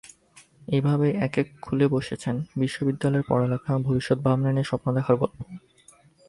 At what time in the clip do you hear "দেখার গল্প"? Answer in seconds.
4.93-5.37